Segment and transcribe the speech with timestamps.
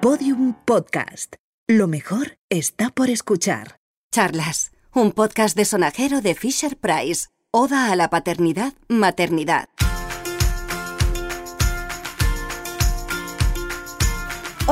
[0.00, 1.36] Podium Podcast.
[1.68, 3.80] Lo mejor está por escuchar.
[4.10, 7.28] Charlas, un podcast de sonajero de Fisher Price.
[7.50, 9.68] Oda a la paternidad, maternidad.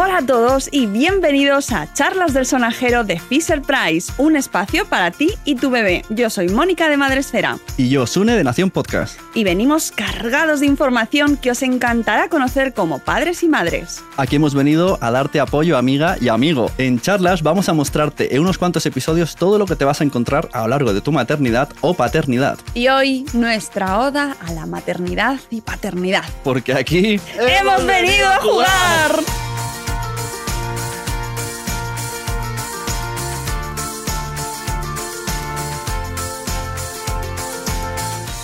[0.00, 5.10] Hola a todos y bienvenidos a Charlas del Sonajero de Fisher Price, un espacio para
[5.10, 6.04] ti y tu bebé.
[6.08, 7.58] Yo soy Mónica de Madresfera.
[7.76, 9.18] Y yo, Sune de Nación Podcast.
[9.34, 14.04] Y venimos cargados de información que os encantará conocer como padres y madres.
[14.16, 16.70] Aquí hemos venido a darte apoyo, amiga y amigo.
[16.78, 20.04] En charlas vamos a mostrarte en unos cuantos episodios todo lo que te vas a
[20.04, 22.56] encontrar a lo largo de tu maternidad o paternidad.
[22.72, 26.24] Y hoy nuestra oda a la maternidad y paternidad.
[26.44, 29.57] Porque aquí hemos venido a jugar.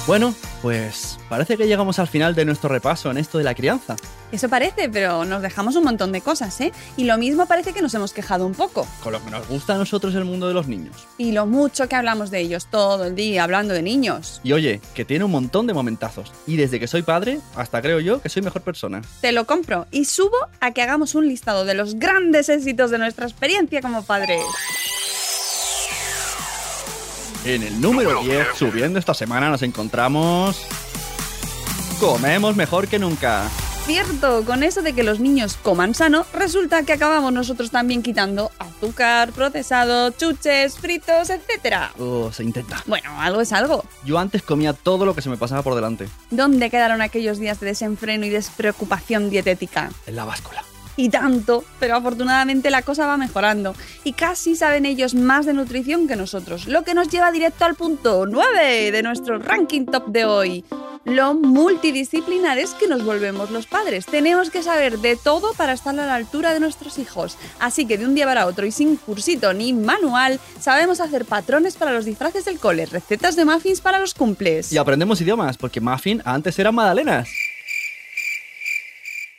[0.06, 3.96] Bueno, pues parece que llegamos al final de nuestro repaso en esto de la crianza.
[4.32, 6.72] Eso parece, pero nos dejamos un montón de cosas, ¿eh?
[6.98, 8.86] Y lo mismo parece que nos hemos quejado un poco.
[9.02, 10.94] Con lo que nos gusta a nosotros el mundo de los niños.
[11.16, 14.42] Y lo mucho que hablamos de ellos todo el día hablando de niños.
[14.44, 16.32] Y oye, que tiene un montón de momentazos.
[16.46, 19.00] Y desde que soy padre, hasta creo yo que soy mejor persona.
[19.22, 22.98] Te lo compro y subo a que hagamos un listado de los grandes éxitos de
[22.98, 24.42] nuestra experiencia como padres.
[27.44, 30.64] En el número 10, subiendo esta semana, nos encontramos...
[32.00, 33.50] Comemos mejor que nunca.
[33.84, 38.50] Cierto, con eso de que los niños coman sano, resulta que acabamos nosotros también quitando
[38.58, 41.90] azúcar, procesado, chuches, fritos, etc.
[41.98, 42.82] Oh, se intenta.
[42.86, 43.84] Bueno, algo es algo.
[44.06, 46.08] Yo antes comía todo lo que se me pasaba por delante.
[46.30, 49.90] ¿Dónde quedaron aquellos días de desenfreno y despreocupación dietética?
[50.06, 50.63] En la báscula
[50.96, 56.06] y tanto, pero afortunadamente la cosa va mejorando y casi saben ellos más de nutrición
[56.06, 60.24] que nosotros, lo que nos lleva directo al punto 9 de nuestro ranking top de
[60.24, 60.64] hoy.
[61.04, 64.06] Lo multidisciplinares que nos volvemos los padres.
[64.06, 67.36] Tenemos que saber de todo para estar a la altura de nuestros hijos.
[67.60, 71.76] Así que de un día para otro y sin cursito ni manual, sabemos hacer patrones
[71.76, 74.72] para los disfraces del cole, recetas de muffins para los cumples.
[74.72, 77.28] Y aprendemos idiomas, porque muffin antes eran magdalenas.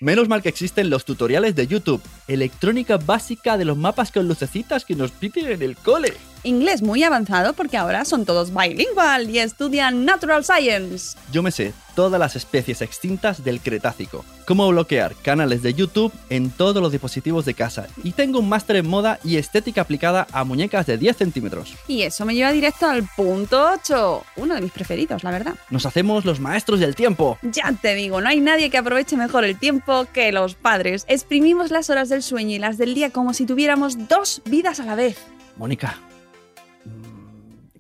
[0.02, 4.84] Menos mal que existen los tutoriales de YouTube, electrónica básica de los mapas con lucecitas
[4.84, 6.14] que nos piden en el cole.
[6.46, 11.18] Inglés muy avanzado porque ahora son todos bilingual y estudian Natural Science.
[11.32, 16.52] Yo me sé todas las especies extintas del Cretácico, cómo bloquear canales de YouTube en
[16.52, 20.44] todos los dispositivos de casa y tengo un máster en moda y estética aplicada a
[20.44, 21.74] muñecas de 10 centímetros.
[21.88, 25.56] Y eso me lleva directo al punto 8, uno de mis preferidos, la verdad.
[25.70, 27.40] Nos hacemos los maestros del tiempo.
[27.42, 31.06] Ya te digo, no hay nadie que aproveche mejor el tiempo que los padres.
[31.08, 34.86] Exprimimos las horas del sueño y las del día como si tuviéramos dos vidas a
[34.86, 35.18] la vez.
[35.58, 35.98] Mónica,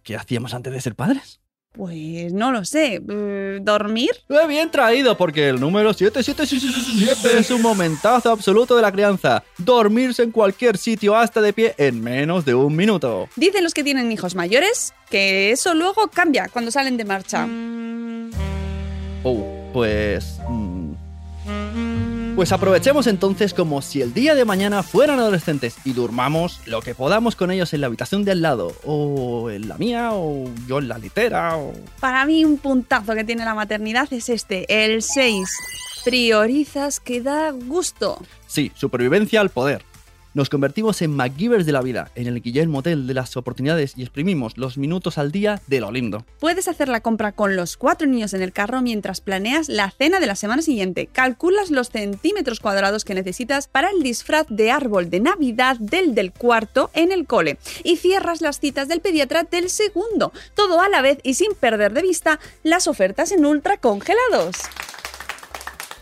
[0.05, 1.41] ¿qué hacíamos antes de ser padres?
[1.73, 3.01] Pues no lo sé.
[3.09, 4.11] Eh, ¿Dormir?
[4.29, 9.43] Eh, bien traído, porque el número 7777 es un momentazo absoluto de la crianza.
[9.57, 13.27] Dormirse en cualquier sitio hasta de pie en menos de un minuto.
[13.35, 17.45] Dicen los que tienen hijos mayores que eso luego cambia cuando salen de marcha.
[19.23, 19.43] Oh,
[19.73, 20.39] pues...
[20.47, 20.93] Mm,
[22.35, 26.93] pues aprovechemos entonces como si el día de mañana fueran adolescentes y durmamos lo que
[26.93, 30.79] podamos con ellos en la habitación de al lado, o en la mía, o yo
[30.79, 31.71] en la litera, o...
[32.01, 35.47] Para mí un puntazo que tiene la maternidad es este, el 6.
[36.03, 38.21] Priorizas que da gusto.
[38.47, 39.85] Sí, supervivencia al poder.
[40.35, 44.01] Nos convertimos en MacGyvers de la vida, en el Guillermo Motel de las oportunidades y
[44.01, 46.25] exprimimos los minutos al día de lo lindo.
[46.41, 50.19] Puedes hacer la compra con los cuatro niños en el carro mientras planeas la cena
[50.19, 51.07] de la semana siguiente.
[51.07, 56.33] Calculas los centímetros cuadrados que necesitas para el disfraz de árbol de Navidad del del
[56.33, 60.33] cuarto en el cole y cierras las citas del pediatra del segundo.
[60.53, 64.57] Todo a la vez y sin perder de vista las ofertas en ultra congelados.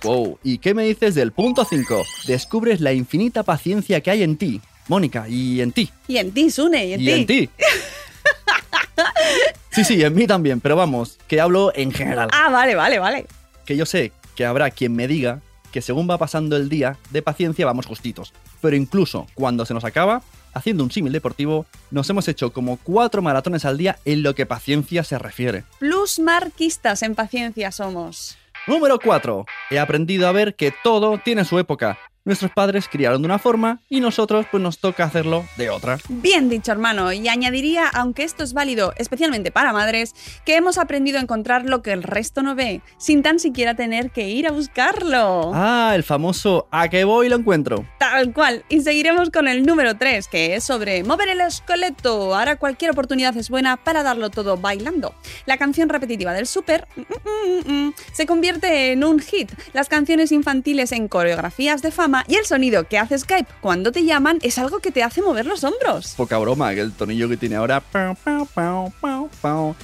[0.04, 2.04] Wow, ¿y qué me dices del punto 5?
[2.28, 4.60] Descubres la infinita paciencia que hay en ti,
[4.90, 5.90] Mónica, y en ti.
[6.10, 7.12] Y en ti, Sune, y en y ti.
[7.12, 7.50] en ti.
[9.72, 12.28] sí, sí, en mí también, pero vamos, que hablo en general.
[12.34, 13.28] Ah, vale, vale, vale.
[13.66, 15.40] Que yo sé que habrá quien me diga
[15.72, 18.34] que según va pasando el día, de paciencia vamos justitos.
[18.62, 20.22] Pero incluso cuando se nos acaba,
[20.54, 24.46] haciendo un símil deportivo, nos hemos hecho como cuatro maratones al día en lo que
[24.46, 25.64] paciencia se refiere.
[25.80, 28.38] Plus marquistas en paciencia somos.
[28.66, 29.46] Número 4.
[29.72, 33.82] He aprendido a ver que todo tiene su época nuestros padres criaron de una forma
[33.90, 35.98] y nosotros pues nos toca hacerlo de otra.
[36.10, 40.16] Bien dicho, hermano, y añadiría, aunque esto es válido especialmente para madres,
[40.46, 44.12] que hemos aprendido a encontrar lo que el resto no ve, sin tan siquiera tener
[44.12, 45.52] que ir a buscarlo.
[45.54, 47.86] Ah, el famoso a que voy lo encuentro.
[48.00, 52.36] Tal cual, y seguiremos con el número 3, que es sobre mover el esqueleto.
[52.36, 55.14] Ahora cualquier oportunidad es buena para darlo todo bailando.
[55.46, 59.52] La canción repetitiva del super mm, mm, mm, se convierte en un hit.
[59.74, 63.92] Las canciones infantiles en coreografías de fama idioma y el sonido que hace Skype cuando
[63.92, 66.14] te llaman es algo que te hace mover los hombros.
[66.16, 67.80] Poca broma, que el tonillo que tiene ahora.
[67.80, 69.76] pau, pau, pau, pau, pau.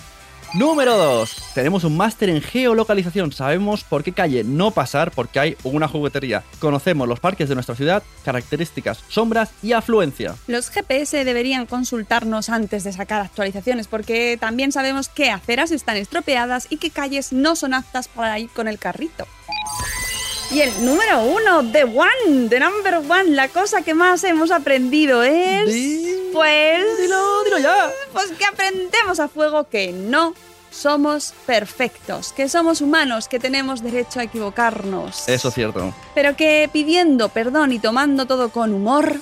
[0.56, 1.52] Número 2.
[1.54, 3.32] Tenemos un máster en geolocalización.
[3.32, 6.44] Sabemos por qué calle no pasar porque hay una juguetería.
[6.58, 10.34] Conocemos los parques de nuestra ciudad, características, sombras y afluencia.
[10.48, 16.66] Los GPS deberían consultarnos antes de sacar actualizaciones porque también sabemos qué aceras están estropeadas
[16.72, 19.28] y qué calles no son aptas para ir con el carrito.
[20.52, 25.24] Y el número uno, The One, The Number One, la cosa que más hemos aprendido
[25.24, 25.66] es...
[26.34, 26.98] Pues...
[27.00, 27.92] Dilo, dilo ya.
[28.12, 30.34] Pues que aprendemos a fuego que no
[30.72, 35.30] somos perfectos, que somos humanos, que tenemos derecho a equivocarnos.
[35.30, 35.94] Eso es cierto.
[36.16, 39.18] Pero que pidiendo perdón y tomando todo con humor,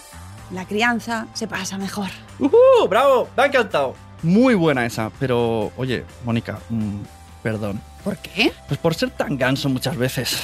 [0.52, 2.08] la crianza se pasa mejor.
[2.40, 2.88] ¡Uhú!
[2.90, 3.28] ¡Bravo!
[3.36, 3.96] Me ha encantado.
[4.24, 7.02] Muy buena esa, pero oye, Mónica, mm,
[7.44, 7.82] perdón.
[8.04, 8.54] ¿Por qué?
[8.70, 10.38] Pues por ser tan ganso muchas veces.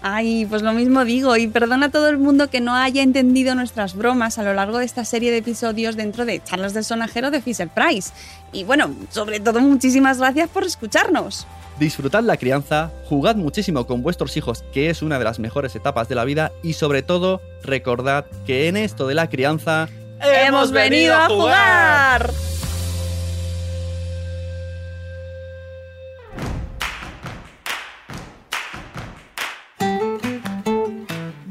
[0.00, 3.54] Ay, pues lo mismo digo, y perdona a todo el mundo que no haya entendido
[3.54, 7.30] nuestras bromas a lo largo de esta serie de episodios dentro de Charlas del Sonajero
[7.30, 8.12] de Fisher Price.
[8.52, 11.46] Y bueno, sobre todo muchísimas gracias por escucharnos.
[11.78, 16.08] Disfrutad la crianza, jugad muchísimo con vuestros hijos, que es una de las mejores etapas
[16.08, 19.88] de la vida, y sobre todo, recordad que en esto de la crianza...
[20.20, 22.32] ¡Hemos venido a jugar!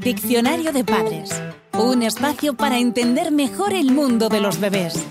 [0.08, 1.28] Diccionario de Padres.
[1.74, 5.06] Un espacio para entender mejor el mundo de los bebés.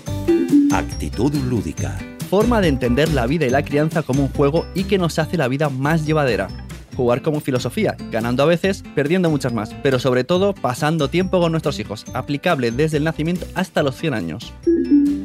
[0.72, 1.96] Actitud lúdica.
[2.28, 5.36] Forma de entender la vida y la crianza como un juego y que nos hace
[5.36, 6.48] la vida más llevadera.
[6.96, 11.52] Jugar como filosofía, ganando a veces, perdiendo muchas más, pero sobre todo pasando tiempo con
[11.52, 14.52] nuestros hijos, aplicable desde el nacimiento hasta los 100 años.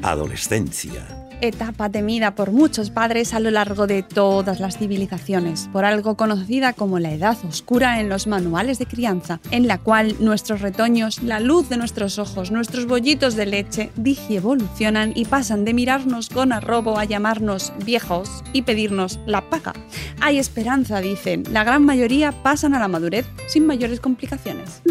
[0.03, 1.22] Adolescencia.
[1.47, 6.73] Etapa temida por muchos padres a lo largo de todas las civilizaciones, por algo conocida
[6.73, 11.39] como la edad oscura en los manuales de crianza, en la cual nuestros retoños, la
[11.39, 16.97] luz de nuestros ojos, nuestros bollitos de leche, digievolucionan y pasan de mirarnos con arrobo
[16.97, 19.73] a llamarnos viejos y pedirnos la paga.
[20.21, 24.81] Hay esperanza, dicen, la gran mayoría pasan a la madurez sin mayores complicaciones.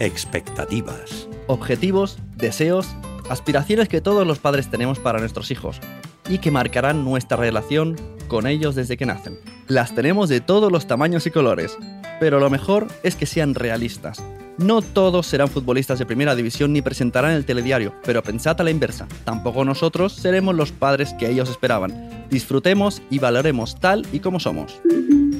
[0.00, 1.28] Expectativas.
[1.46, 2.88] Objetivos, deseos,
[3.28, 5.80] aspiraciones que todos los padres tenemos para nuestros hijos
[6.28, 7.96] y que marcarán nuestra relación
[8.28, 9.38] con ellos desde que nacen.
[9.68, 11.76] Las tenemos de todos los tamaños y colores,
[12.20, 14.22] pero lo mejor es que sean realistas.
[14.56, 18.70] No todos serán futbolistas de primera división ni presentarán el telediario, pero pensad a la
[18.70, 19.08] inversa.
[19.24, 22.26] Tampoco nosotros seremos los padres que ellos esperaban.
[22.30, 24.80] Disfrutemos y valoremos tal y como somos.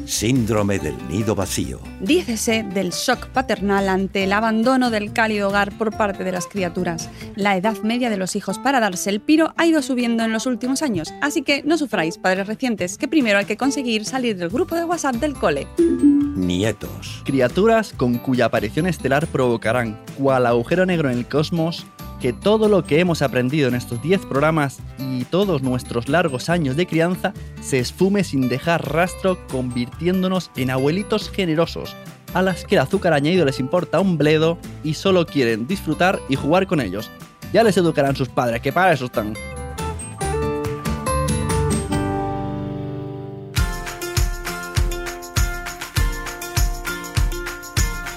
[0.06, 1.81] Síndrome del nido vacío.
[2.01, 7.09] Dícese del shock paternal ante el abandono del cálido hogar por parte de las criaturas.
[7.37, 10.47] La edad media de los hijos para darse el piro ha ido subiendo en los
[10.47, 14.51] últimos años, así que no sufráis, padres recientes, que primero hay que conseguir salir del
[14.51, 15.67] grupo de WhatsApp del cole.
[15.79, 17.23] Nietos.
[17.25, 21.87] Criaturas con cuya aparición estelar provocarán, cual agujero negro en el cosmos,
[22.21, 26.77] que todo lo que hemos aprendido en estos 10 programas y todos nuestros largos años
[26.77, 31.95] de crianza se esfume sin dejar rastro, convirtiéndonos en abuelitos generosos,
[32.33, 36.37] a las que el azúcar añadido les importa un bledo y solo quieren disfrutar y
[36.37, 37.11] jugar con ellos.
[37.53, 39.35] Ya les educarán sus padres, que para eso están.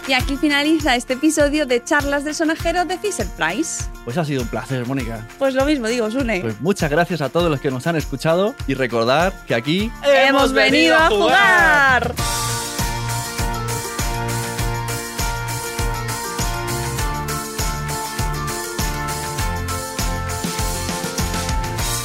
[0.08, 3.84] Y aquí finaliza este episodio de Charlas del Sonajero de Fisher Price.
[4.06, 5.28] Pues ha sido un placer, Mónica.
[5.38, 6.40] Pues lo mismo digo, Sune.
[6.40, 10.54] Pues muchas gracias a todos los que nos han escuchado y recordar que aquí ¡Hemos
[10.54, 12.16] venido a jugar!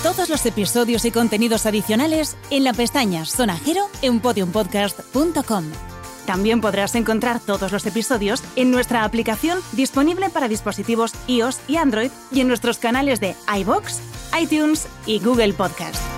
[0.03, 5.92] Todos los episodios y contenidos adicionales en la pestaña Sonajero en podiumpodcast.com.
[6.33, 12.11] También podrás encontrar todos los episodios en nuestra aplicación disponible para dispositivos iOS y Android
[12.31, 14.01] y en nuestros canales de iBox,
[14.41, 16.12] iTunes y Google Podcast.